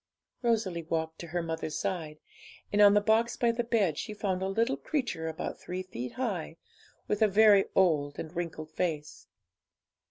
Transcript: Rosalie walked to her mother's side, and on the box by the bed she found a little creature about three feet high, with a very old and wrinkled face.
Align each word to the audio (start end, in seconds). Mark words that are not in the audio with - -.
Rosalie 0.41 0.81
walked 0.81 1.19
to 1.19 1.27
her 1.27 1.43
mother's 1.43 1.77
side, 1.77 2.17
and 2.73 2.81
on 2.81 2.95
the 2.95 3.01
box 3.01 3.37
by 3.37 3.51
the 3.51 3.63
bed 3.63 3.99
she 3.99 4.15
found 4.15 4.41
a 4.41 4.47
little 4.47 4.75
creature 4.75 5.27
about 5.27 5.59
three 5.59 5.83
feet 5.83 6.13
high, 6.13 6.57
with 7.07 7.21
a 7.21 7.27
very 7.27 7.65
old 7.75 8.17
and 8.17 8.35
wrinkled 8.35 8.71
face. 8.71 9.27